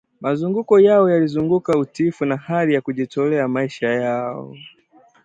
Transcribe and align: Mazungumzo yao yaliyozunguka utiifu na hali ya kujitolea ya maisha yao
Mazungumzo 0.21 0.79
yao 0.79 1.09
yaliyozunguka 1.09 1.77
utiifu 1.77 2.25
na 2.25 2.37
hali 2.37 2.73
ya 2.73 2.81
kujitolea 2.81 3.39
ya 3.39 3.47
maisha 3.47 3.87
yao 3.89 4.55